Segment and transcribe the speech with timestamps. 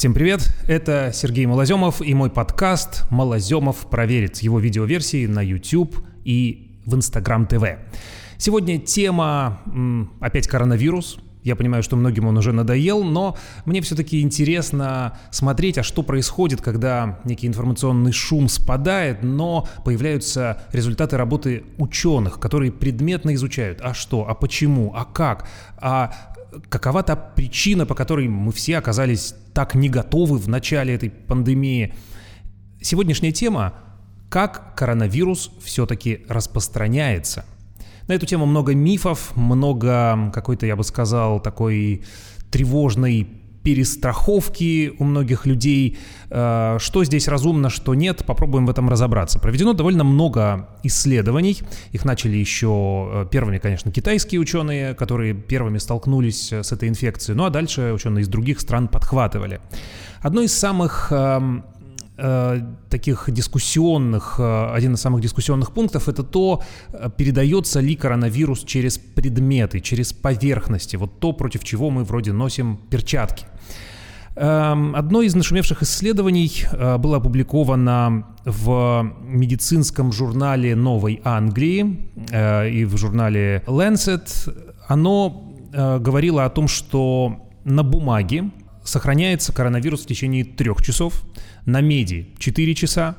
[0.00, 5.94] Всем привет, это Сергей Малоземов и мой подкаст «Малоземов проверит» его видеоверсии на YouTube
[6.24, 7.80] и в Instagram TV.
[8.38, 9.60] Сегодня тема
[10.18, 11.18] опять коронавирус.
[11.42, 16.62] Я понимаю, что многим он уже надоел, но мне все-таки интересно смотреть, а что происходит,
[16.62, 24.26] когда некий информационный шум спадает, но появляются результаты работы ученых, которые предметно изучают, а что,
[24.28, 25.46] а почему, а как,
[25.76, 26.29] а
[26.68, 31.94] какова та причина, по которой мы все оказались так не готовы в начале этой пандемии.
[32.80, 33.74] Сегодняшняя тема–
[34.30, 37.44] как коронавирус все-таки распространяется.
[38.06, 42.04] На эту тему много мифов, много какой-то, я бы сказал, такой
[42.50, 43.28] тревожной
[43.62, 45.98] перестраховки у многих людей.
[46.30, 49.38] Э, что здесь разумно, что нет, попробуем в этом разобраться.
[49.38, 51.58] Проведено довольно много исследований.
[51.92, 57.36] Их начали еще э, первыми, конечно, китайские ученые, которые первыми столкнулись с этой инфекцией.
[57.36, 59.60] Ну а дальше ученые из других стран подхватывали.
[60.22, 61.64] Одно из самых эм,
[62.20, 68.64] э, таких дискуссионных, э, один из самых дискуссионных пунктов это то, э, передается ли коронавирус
[68.64, 73.44] через предметы, через поверхности, вот то, против чего мы вроде носим перчатки.
[74.36, 82.08] Эм, одно из нашумевших исследований э, было опубликовано в медицинском журнале Новой Англии
[82.72, 84.28] и в журнале Lancet.
[84.88, 88.50] Оно говорило о том, что на бумаге
[88.84, 91.24] сохраняется коронавирус в течение трех часов,
[91.66, 93.16] на меди 4 часа,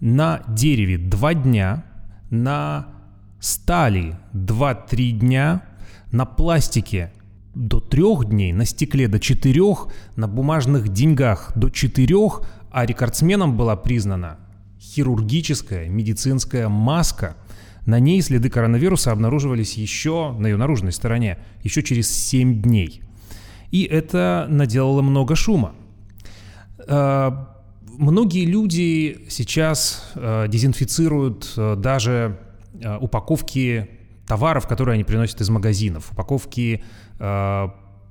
[0.00, 1.84] на дереве 2 дня,
[2.30, 2.88] на
[3.40, 5.62] стали 2-3 дня,
[6.12, 7.12] на пластике
[7.54, 9.62] до 3 дней, на стекле до 4,
[10.16, 12.16] на бумажных деньгах до 4,
[12.70, 14.38] а рекордсменом была признана
[14.80, 17.36] хирургическая медицинская маска.
[17.86, 23.02] На ней следы коронавируса обнаруживались еще на ее наружной стороне, еще через 7 дней.
[23.70, 25.74] И это наделало много шума.
[26.88, 27.50] А,
[28.00, 32.38] многие люди сейчас э, дезинфицируют э, даже
[32.80, 33.90] э, упаковки
[34.26, 36.84] товаров, которые они приносят из магазинов, упаковки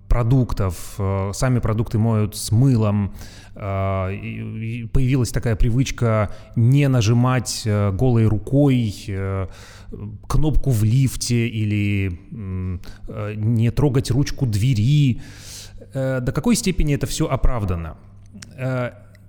[0.09, 0.99] продуктов,
[1.33, 3.13] сами продукты моют с мылом.
[3.53, 8.93] Появилась такая привычка не нажимать голой рукой
[10.27, 12.19] кнопку в лифте или
[13.37, 15.21] не трогать ручку двери.
[15.93, 17.97] До какой степени это все оправдано?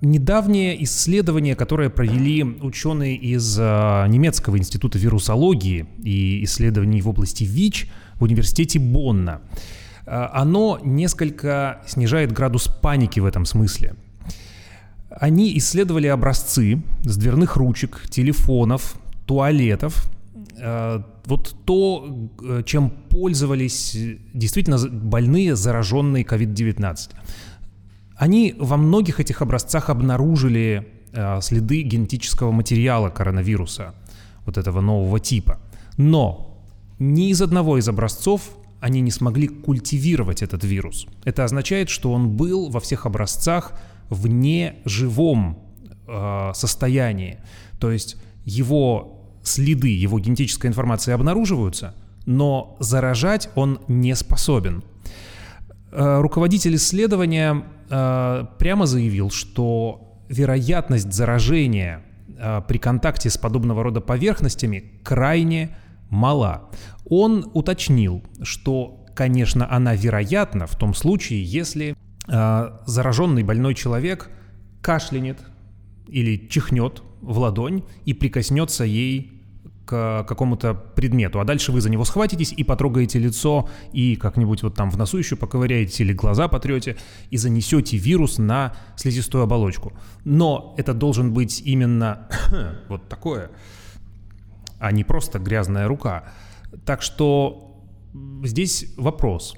[0.02, 7.86] Недавнее исследование, которое провели ученые из э, немецкого института вирусологии и исследований в области ВИЧ
[8.14, 9.42] в университете Бонна,
[10.06, 13.94] э, оно несколько снижает градус паники в этом смысле.
[15.10, 18.94] Они исследовали образцы с дверных ручек, телефонов,
[19.26, 20.19] туалетов, э,
[21.26, 22.30] вот то,
[22.66, 23.96] чем пользовались
[24.34, 27.10] действительно больные, зараженные COVID-19.
[28.16, 33.94] Они во многих этих образцах обнаружили э, следы генетического материала коронавируса,
[34.44, 35.58] вот этого нового типа.
[35.96, 36.62] Но
[36.98, 38.50] ни из одного из образцов
[38.80, 41.06] они не смогли культивировать этот вирус.
[41.24, 43.72] Это означает, что он был во всех образцах
[44.10, 45.58] в неживом
[46.06, 47.38] э, состоянии.
[47.78, 51.94] То есть его следы, его генетическая информация обнаруживаются,
[52.26, 54.82] но заражать он не способен.
[55.92, 62.02] Э, руководитель исследования э, прямо заявил, что вероятность заражения
[62.38, 65.76] э, при контакте с подобного рода поверхностями крайне
[66.08, 66.70] мала.
[67.06, 71.96] Он уточнил, что, конечно, она вероятна в том случае, если
[72.26, 74.30] зараженный больной человек
[74.82, 75.38] кашлянет
[76.06, 79.40] или чихнет в ладонь и прикоснется ей
[79.90, 84.76] к какому-то предмету, а дальше вы за него схватитесь и потрогаете лицо, и как-нибудь вот
[84.76, 86.96] там в носу еще поковыряете или глаза потрете,
[87.30, 89.92] и занесете вирус на слизистую оболочку.
[90.24, 92.28] Но это должен быть именно
[92.88, 93.50] вот такое,
[94.78, 96.24] а не просто грязная рука.
[96.84, 97.84] Так что
[98.44, 99.56] здесь вопрос.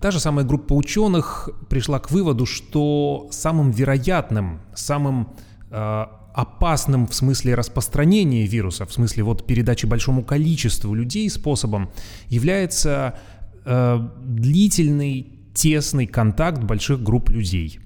[0.00, 5.28] Та же самая группа ученых пришла к выводу, что самым вероятным, самым
[5.70, 11.90] э, опасным в смысле распространения вируса, в смысле вот передачи большому количеству людей способом,
[12.28, 13.18] является
[13.64, 17.80] э, длительный тесный контакт больших групп людей.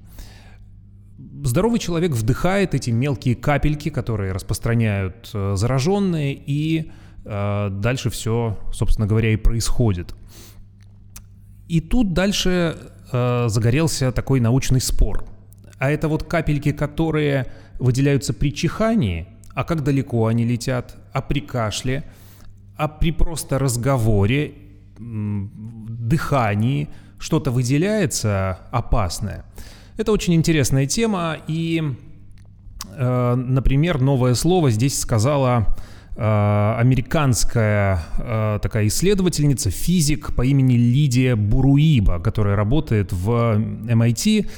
[1.42, 6.90] Здоровый человек вдыхает эти мелкие капельки, которые распространяют э, зараженные, и
[7.24, 10.14] э, дальше все, собственно говоря, и происходит.
[11.68, 12.76] И тут дальше
[13.12, 15.24] э, загорелся такой научный спор.
[15.78, 21.40] А это вот капельки, которые выделяются при чихании, а как далеко они летят, а при
[21.40, 22.04] кашле,
[22.76, 24.54] а при просто разговоре,
[24.98, 26.88] дыхании
[27.18, 29.44] что-то выделяется опасное.
[29.96, 31.82] Это очень интересная тема, и,
[32.96, 35.76] э, например, новое слово здесь сказала
[36.16, 44.48] э, американская э, такая исследовательница, физик по имени Лидия Буруиба, которая работает в MIT,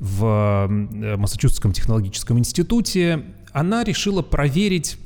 [0.00, 3.24] в Массачусетском технологическом институте.
[3.52, 4.98] Она решила проверить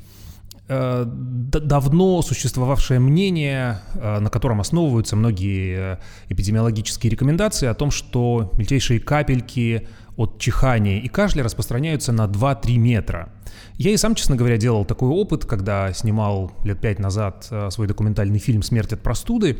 [0.67, 5.97] Э, давно существовавшее мнение, э, на котором основываются многие э,
[6.29, 9.87] эпидемиологические рекомендации о том, что мельчайшие капельки
[10.17, 13.29] от чихания и кашля распространяются на 2-3 метра.
[13.75, 18.39] Я и сам, честно говоря, делал такой опыт, когда снимал лет пять назад свой документальный
[18.39, 19.59] фильм «Смерть от простуды».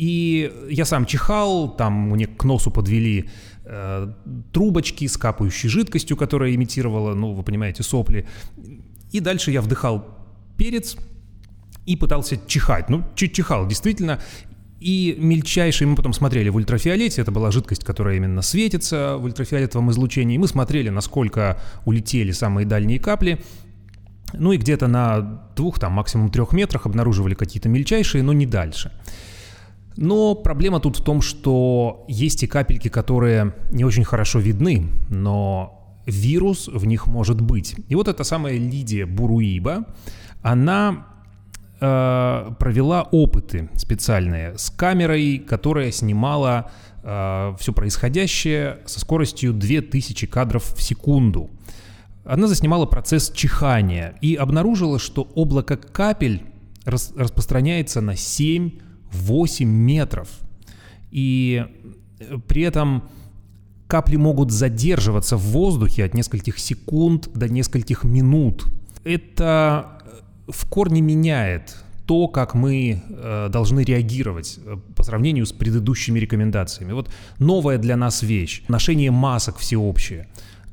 [0.00, 3.28] И я сам чихал, там мне к носу подвели
[3.59, 3.59] э,
[4.52, 8.26] трубочки с капающей жидкостью, которая имитировала, ну, вы понимаете, сопли.
[9.12, 10.06] И дальше я вдыхал
[10.56, 10.96] перец
[11.86, 12.88] и пытался чихать.
[12.88, 14.20] Ну, чихал, действительно.
[14.80, 19.90] И мельчайшие, мы потом смотрели в ультрафиолете, это была жидкость, которая именно светится в ультрафиолетовом
[19.90, 23.42] излучении, мы смотрели, насколько улетели самые дальние капли,
[24.32, 28.90] ну и где-то на двух, там максимум трех метрах обнаруживали какие-то мельчайшие, но не дальше.
[29.96, 36.00] Но проблема тут в том, что есть и капельки, которые не очень хорошо видны, но
[36.06, 37.76] вирус в них может быть.
[37.88, 39.86] И вот эта самая Лидия Буруиба,
[40.42, 41.06] она
[41.80, 46.70] э, провела опыты специальные с камерой, которая снимала
[47.02, 51.50] э, все происходящее со скоростью 2000 кадров в секунду.
[52.24, 56.42] Она заснимала процесс чихания и обнаружила, что облако капель
[56.84, 58.16] рас, распространяется на
[59.12, 60.28] 7-8 метров.
[61.10, 61.64] И
[62.18, 63.04] э, при этом
[63.86, 68.66] Капли могут задерживаться в воздухе от нескольких секунд до нескольких минут.
[69.02, 70.00] Это
[70.46, 71.76] э, в корне меняет
[72.06, 74.60] то, как мы э, должны реагировать
[74.94, 76.92] по сравнению с предыдущими рекомендациями.
[76.92, 80.28] Вот новая для нас вещь– ношение масок всеобщее.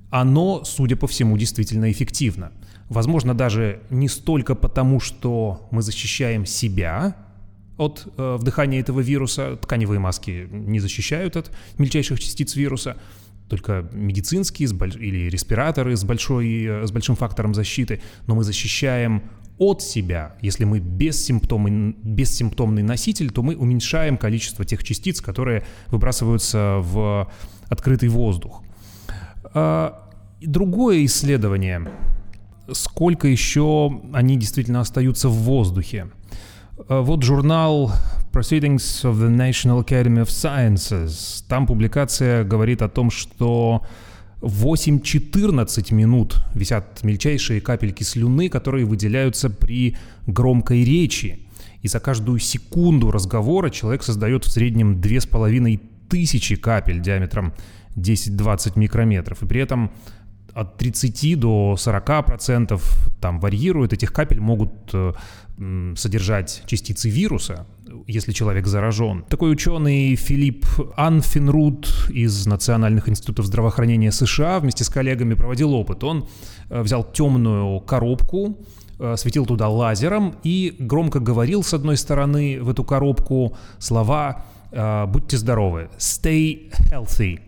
[0.09, 2.51] Оно, судя по всему, действительно эффективно.
[2.89, 7.15] Возможно, даже не столько потому, что мы защищаем себя,
[7.77, 9.57] от э, вдыхания этого вируса.
[9.57, 12.97] Тканевые маски не защищают от мельчайших частиц вируса,
[13.49, 19.23] только медицинские или респираторы с, большой, э, с большим фактором защиты, но мы защищаем
[19.57, 20.35] от себя.
[20.41, 27.31] Если мы бессимптомный, бессимптомный носитель, то мы уменьшаем количество тех частиц, которые выбрасываются в
[27.67, 28.63] открытый воздух.
[29.53, 30.09] А,
[30.41, 31.89] другое исследование,
[32.71, 36.07] сколько еще они действительно остаются в воздухе.
[36.89, 37.91] Э, вот журнал
[38.31, 41.43] Proceedings of the National Academy of Sciences.
[41.47, 43.85] Там публикация говорит о том, что
[44.41, 49.97] 8-14 минут висят мельчайшие капельки слюны, которые выделяются при
[50.27, 51.39] громкой речи.
[51.81, 57.53] И за каждую секунду разговора человек создает в среднем 2500 капель диаметром
[57.95, 59.41] 10-20 микрометров.
[59.41, 59.91] И при этом
[60.57, 63.93] от 30 до 40 процентов там варьирует.
[63.93, 65.13] Этих капель могут э,
[65.95, 67.67] содержать частицы вируса,
[68.07, 69.23] если человек заражен.
[69.29, 70.65] Такой ученый Филипп
[70.95, 76.03] Анфинрут из Национальных институтов здравоохранения США вместе с коллегами проводил опыт.
[76.03, 76.27] Он
[76.69, 78.57] э, взял темную коробку,
[78.99, 85.37] э, светил туда лазером и громко говорил с одной стороны в эту коробку слова «Будьте
[85.37, 87.46] здоровы», «Stay healthy»,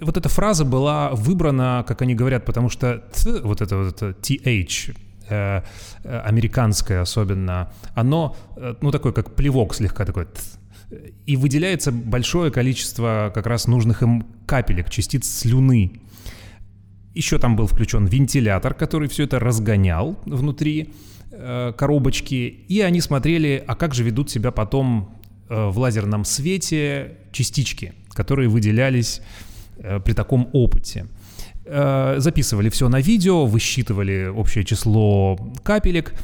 [0.00, 4.10] вот эта фраза была выбрана, как они говорят, потому что т, вот это вот это
[4.20, 4.94] th,
[5.30, 5.62] Э,
[6.02, 10.26] э, американское особенно, оно, э, ну, такой как плевок слегка такой,
[11.24, 16.00] и выделяется большое количество как раз нужных им капелек, частиц слюны.
[17.14, 20.94] Еще там был включен вентилятор, который все это разгонял внутри
[21.30, 25.19] э, коробочки, и они смотрели, а как же ведут себя потом э,
[25.50, 29.20] в лазерном свете частички, которые выделялись
[29.78, 31.06] э, при таком опыте.
[31.64, 36.14] Э, записывали все на видео, высчитывали общее число капелек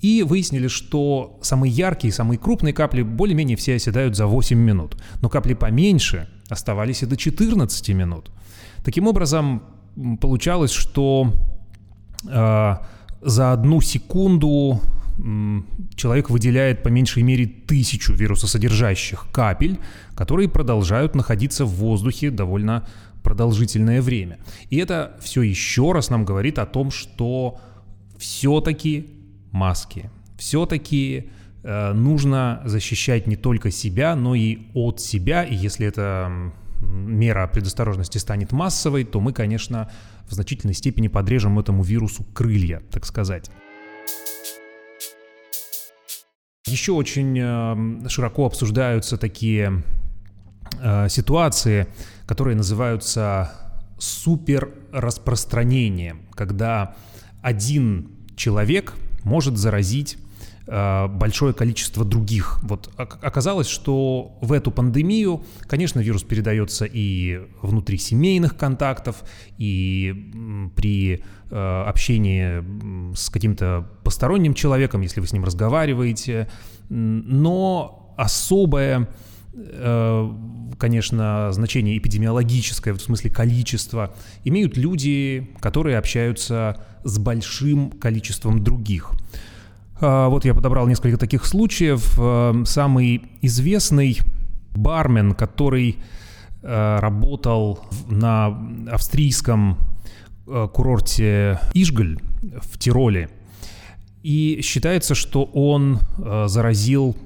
[0.00, 4.96] и выяснили, что самые яркие, самые крупные капли более-менее все оседают за 8 минут.
[5.20, 8.30] Но капли поменьше оставались и до 14 минут.
[8.84, 9.62] Таким образом,
[10.20, 11.32] получалось, что
[12.28, 12.76] э,
[13.22, 14.80] за одну секунду
[15.94, 19.78] человек выделяет по меньшей мере тысячу вирусосодержащих капель,
[20.14, 22.86] которые продолжают находиться в воздухе довольно
[23.22, 24.38] продолжительное время.
[24.70, 27.58] И это все еще раз нам говорит о том, что
[28.18, 29.10] все-таки
[29.52, 31.30] маски, все-таки
[31.62, 35.44] э, нужно защищать не только себя, но и от себя.
[35.44, 39.90] И если эта мера предосторожности станет массовой, то мы, конечно,
[40.28, 43.50] в значительной степени подрежем этому вирусу крылья, так сказать.
[46.66, 49.84] Еще очень э, широко обсуждаются такие
[50.80, 51.86] э, ситуации,
[52.26, 53.52] которые называются
[53.98, 56.96] супер распространение, когда
[57.40, 60.18] один человек может заразить
[60.66, 62.58] большое количество других.
[62.62, 69.22] Вот оказалось, что в эту пандемию, конечно, вирус передается и внутри семейных контактов,
[69.58, 76.48] и при э, общении с каким-то посторонним человеком, если вы с ним разговариваете,
[76.88, 79.08] но особое
[79.54, 80.30] э,
[80.78, 89.12] конечно, значение эпидемиологическое, в смысле количества, имеют люди, которые общаются с большим количеством других.
[90.00, 92.14] А, вот я подобрал несколько таких случаев.
[92.18, 94.18] А, самый известный
[94.74, 95.96] бармен, который
[96.62, 98.46] а, работал на
[98.90, 99.78] австрийском
[100.46, 102.18] курорте Ижгаль
[102.60, 103.30] в Тироле.
[104.22, 105.98] И считается, что он
[106.46, 107.16] заразил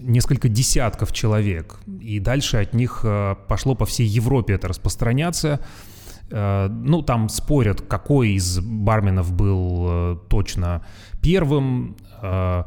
[0.00, 1.78] несколько десятков человек.
[2.00, 3.04] И дальше от них
[3.48, 5.60] пошло по всей Европе это распространяться.
[6.30, 10.86] Ну, там спорят, какой из барменов был точно
[11.20, 11.96] первым.
[12.24, 12.64] Э,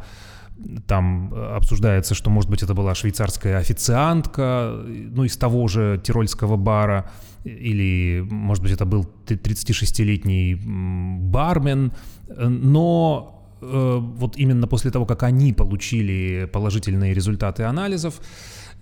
[0.88, 7.12] там обсуждается, что, может быть, это была швейцарская официантка, ну, из того же тирольского бара,
[7.44, 11.92] или, может быть, это был 36-летний бармен,
[12.28, 18.20] но э, вот именно после того, как они получили положительные результаты анализов,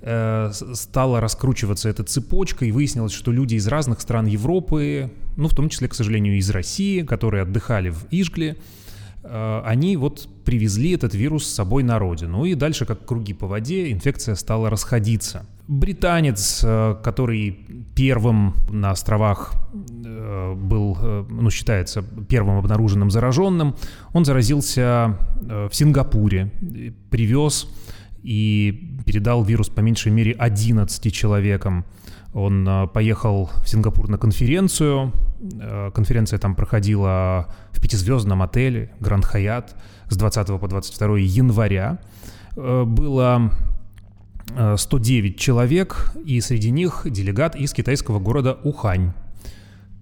[0.01, 5.53] э, стала раскручиваться эта цепочка, и выяснилось, что люди из разных стран Европы, ну, в
[5.53, 8.55] том числе, к сожалению, из России, которые отдыхали в Ижгле,
[9.27, 12.45] они вот привезли этот вирус с собой на родину.
[12.45, 15.45] И дальше, как круги по воде, инфекция стала расходиться.
[15.67, 17.57] Британец, э, который
[17.95, 20.97] первым на островах э, был,
[21.29, 23.75] ну, считается первым обнаруженным зараженным,
[24.13, 26.51] он заразился в Сингапуре,
[27.09, 27.67] привез
[28.25, 31.85] и передал вирус по меньшей мере 11 человекам.
[32.33, 35.11] Он э, поехал в Сингапур на конференцию.
[35.59, 39.75] Э, конференция там проходила в пятизвездном отеле Гранд Хаят
[40.09, 41.99] с 20 по 22 января.
[42.55, 43.51] Э, было
[44.77, 49.11] 109 человек, и среди них делегат из китайского города Ухань,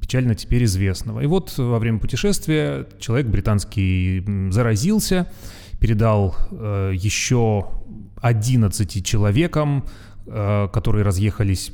[0.02, 1.22] печально теперь известного.
[1.22, 4.22] И вот во время путешествия человек британский
[4.52, 5.32] заразился,
[5.80, 7.70] передал еще
[8.22, 9.86] 11 человекам,
[10.26, 11.72] которые разъехались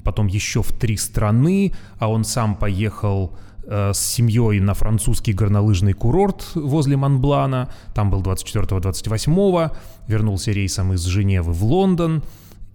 [0.00, 5.92] потом еще в три страны, а он сам поехал э, с семьей на французский горнолыжный
[5.92, 7.70] курорт возле Монблана.
[7.94, 9.76] Там был 24-28,
[10.08, 12.22] вернулся рейсом из Женевы в Лондон.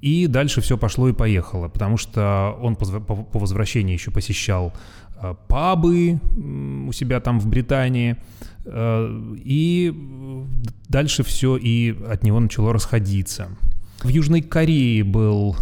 [0.02, 4.72] И дальше все пошло и поехало, потому что он по, возвращении еще посещал
[5.22, 6.20] э, пабы
[6.88, 8.18] у себя там в Британии.
[8.66, 9.94] Э, и
[10.88, 13.50] дальше все и от него начало расходиться.
[14.04, 15.56] В Южной Корее был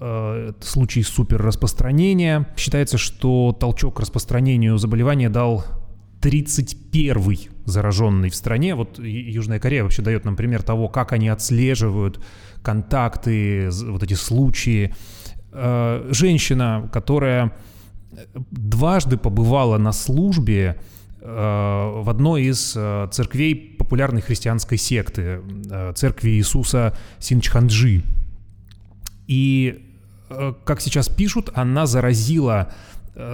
[0.00, 2.46] э, случай суперраспространения.
[2.56, 5.64] Считается, что толчок к распространению заболевания дал
[6.22, 8.74] 31-й зараженный в стране.
[8.74, 12.22] Вот Южная Корея вообще дает нам пример того, как они отслеживают
[12.62, 14.94] контакты, вот эти случаи.
[15.52, 17.52] Э, женщина, которая
[18.50, 20.76] дважды побывала на службе
[21.22, 28.04] Э, в одной из э, церквей популярной христианской секты, э, церкви Иисуса Синчханджи.
[29.26, 29.84] И,
[30.64, 32.72] как сейчас пишут, она заразила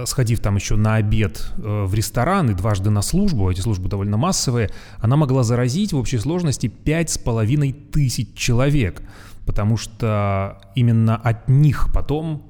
[0.05, 4.71] сходив там еще на обед в ресторан и дважды на службу, эти службы довольно массовые,
[4.99, 9.03] она могла заразить в общей сложности пять с половиной тысяч человек,
[9.45, 12.43] потому что именно от них потом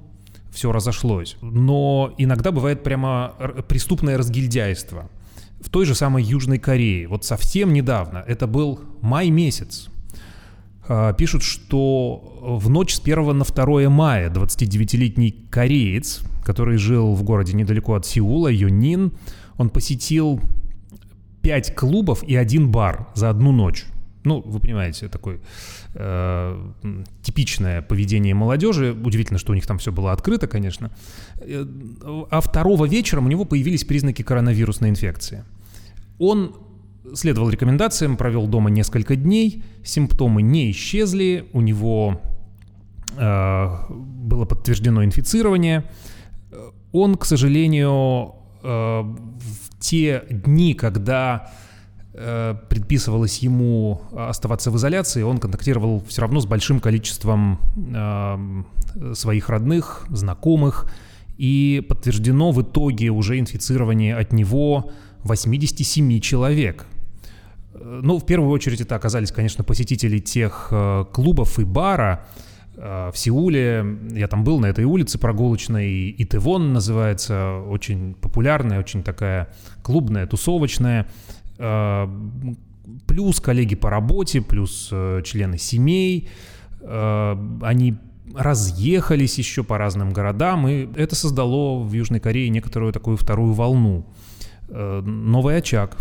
[0.52, 1.38] все разошлось.
[1.42, 3.34] Но иногда бывает прямо
[3.68, 5.10] преступное разгильдяйство
[5.68, 7.10] в той же самой Южной Корее.
[7.10, 9.90] Вот совсем недавно, это был май месяц,
[10.88, 17.24] а, пишут, что в ночь с 1 на 2 мая 29-летний кореец, который жил в
[17.24, 19.12] городе недалеко от Сеула, Юнин,
[19.58, 20.40] он посетил
[21.42, 23.88] 5 клубов и один бар за одну ночь.
[24.24, 25.42] Ну, вы понимаете, такое
[25.96, 26.72] э,
[27.24, 28.94] типичное поведение молодежи.
[28.94, 30.92] Удивительно, что у них там все было открыто, конечно.
[31.40, 31.66] Э,
[32.32, 35.44] а второго вечером у него появились признаки коронавирусной инфекции.
[36.20, 36.56] Он
[37.14, 42.22] следовал рекомендациям, провел дома несколько дней, симптомы не исчезли, у него
[43.18, 45.90] э, было подтверждено инфицирование.
[46.92, 51.52] Он, к сожалению, э, в те дни, когда
[52.14, 59.50] э, предписывалось ему оставаться в изоляции, он контактировал все равно с большим количеством э, своих
[59.50, 60.92] родных, знакомых,
[61.38, 64.92] и подтверждено в итоге уже инфицирование от него
[65.28, 66.86] 87 человек.
[67.74, 72.26] Ну, в первую очередь это оказались, конечно, посетители тех э, клубов и бара,
[72.78, 73.84] в Сеуле.
[74.12, 79.50] Я там был на этой улице прогулочной, Итевон называется, очень популярная, очень такая
[79.82, 81.08] клубная, тусовочная.
[83.08, 84.90] Плюс коллеги по работе, плюс
[85.24, 86.30] члены семей.
[86.84, 87.98] Они
[88.36, 94.06] разъехались еще по разным городам, и это создало в Южной Корее некоторую такую вторую волну.
[94.70, 95.98] Э, новый очаг.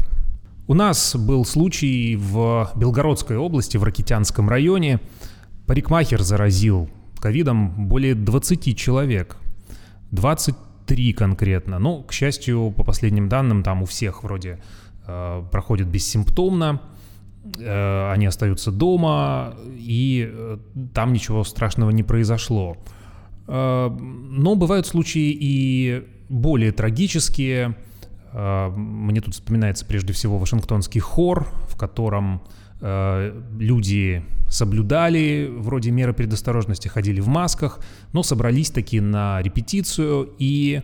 [0.66, 5.00] У нас был случай в Белгородской области, в Ракитянском районе.
[5.66, 6.88] Парикмахер заразил
[7.20, 9.36] ковидом более 20 человек.
[10.10, 11.78] 23 конкретно.
[11.78, 14.60] Но, к счастью, по последним данным, там у всех вроде
[15.06, 16.80] э, проходит бессимптомно.
[17.58, 20.58] Э, они остаются дома, и э,
[20.92, 22.76] там ничего страшного не произошло.
[23.46, 27.76] Э, но бывают случаи и более трагические.
[28.38, 32.42] Мне тут вспоминается прежде всего Вашингтонский хор, в котором
[32.82, 37.80] люди соблюдали вроде меры предосторожности, ходили в масках,
[38.12, 40.82] но собрались таки на репетицию и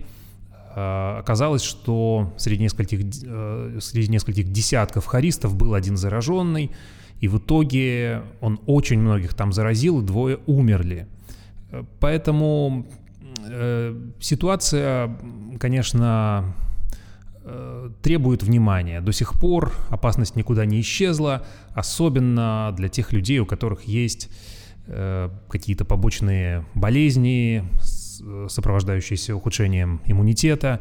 [0.75, 6.71] Э, оказалось, что среди нескольких, э, среди нескольких десятков хористов был один зараженный,
[7.21, 11.07] и в итоге он очень многих там заразил, и двое умерли.
[11.71, 12.87] Э, поэтому
[13.49, 15.19] э, ситуация,
[15.61, 16.72] конечно, э,
[18.03, 19.01] требует внимания.
[19.01, 21.45] До сих пор опасность никуда не исчезла,
[21.75, 24.31] особенно для тех людей, у которых есть
[24.87, 27.65] э, какие-то побочные болезни,
[28.49, 30.81] сопровождающиеся ухудшением иммунитета,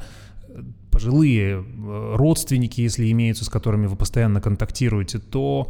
[0.92, 5.68] пожилые э, родственники, если имеются, с которыми вы постоянно контактируете, то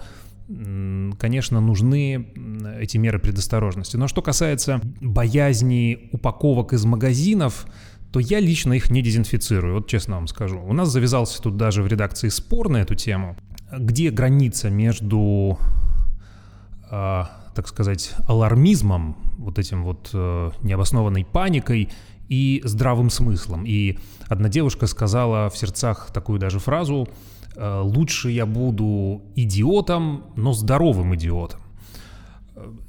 [1.18, 2.28] конечно, нужны
[2.80, 3.96] эти меры предосторожности.
[3.96, 7.68] Но что касается боязни упаковок из магазинов,
[8.12, 10.60] то я лично их не дезинфицирую, вот честно вам скажу.
[10.60, 13.38] У нас завязался тут даже в редакции спор на эту тему,
[13.72, 15.58] где граница между
[16.90, 21.90] э, так сказать, алармизмом, вот этим вот э, необоснованной паникой
[22.30, 23.66] и здравым смыслом.
[23.66, 23.98] И
[24.28, 27.08] одна девушка сказала в сердцах такую даже фразу
[27.56, 31.61] э, «Лучше я буду идиотом, но здоровым идиотом».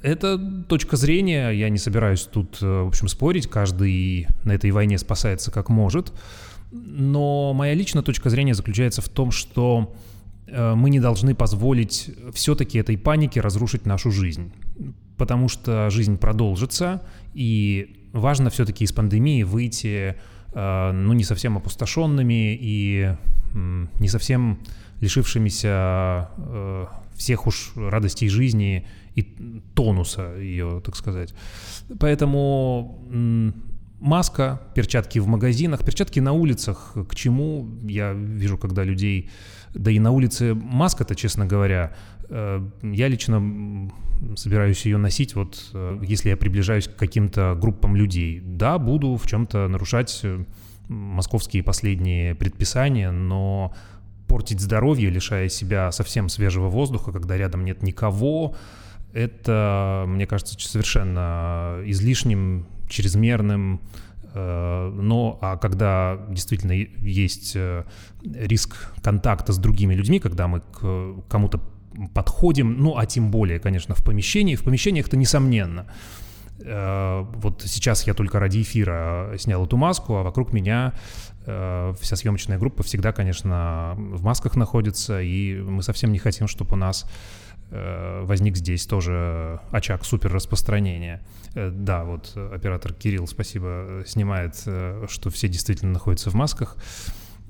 [0.01, 4.97] Это точка зрения, я не собираюсь тут, э, в общем, спорить, каждый на этой войне
[4.97, 6.13] спасается как может,
[6.71, 9.93] но моя личная точка зрения заключается в том, что
[10.53, 14.51] Э, мы не должны позволить все-таки этой панике разрушить нашу жизнь.
[15.17, 17.01] Потому что жизнь продолжится,
[17.33, 20.15] и важно все-таки из пандемии выйти,
[20.53, 23.15] э, ну, не совсем опустошенными и
[23.53, 24.57] не совсем
[24.99, 26.27] лишившимися
[27.15, 29.21] всех уж радостей жизни и
[29.73, 31.33] тонуса ее, так сказать.
[31.99, 32.99] Поэтому
[33.99, 39.29] маска, перчатки в магазинах, перчатки на улицах, к чему я вижу, когда людей
[39.73, 41.93] да и на улице маска-то, честно говоря,
[42.29, 43.89] э, я лично
[44.35, 48.39] собираюсь ее носить, вот э, если я приближаюсь к каким-то группам людей.
[48.39, 50.43] Да, буду в чем-то нарушать э,
[50.87, 53.73] московские последние предписания, но
[54.33, 58.55] портить здоровье, лишая себя совсем свежего воздуха, когда рядом нет никого,
[59.13, 63.79] это, мне кажется, совершенно излишним, чрезмерным,
[64.33, 67.83] Э, но а когда действительно есть э,
[68.23, 71.59] риск контакта с другими людьми, когда мы к кому-то
[72.13, 75.85] подходим, ну а тем более, конечно, в помещении, в помещениях это несомненно.
[76.59, 80.93] Э, вот сейчас я только ради эфира снял эту маску, а вокруг меня
[81.45, 86.77] вся съемочная группа всегда, конечно, в масках находится, и мы совсем не хотим, чтобы у
[86.77, 87.05] нас
[87.75, 91.21] Э, возник здесь тоже очаг супер распространения.
[91.55, 96.77] Э, да, вот оператор Кирилл, спасибо, снимает, э, что все действительно находятся в масках.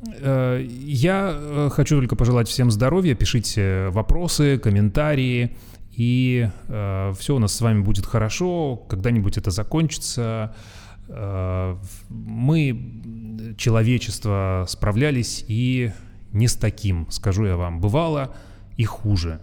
[0.06, 5.56] Я хочу только пожелать всем здоровья, пишите вопросы, комментарии,
[5.96, 10.56] и все у нас с вами будет хорошо, когда-нибудь это закончится.
[12.10, 15.92] Мы, человечество, справлялись и
[16.32, 18.36] не с таким, скажу я вам, бывало
[18.76, 19.40] и хуже.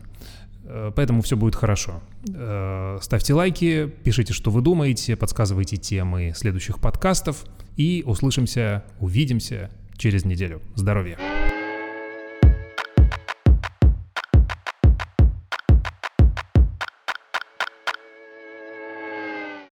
[0.64, 2.00] Э, поэтому все будет хорошо.
[2.28, 7.44] Э, ставьте лайки, пишите, что вы думаете, подсказывайте темы следующих подкастов.
[7.76, 10.60] И услышимся, увидимся через неделю.
[10.74, 11.39] Здоровья!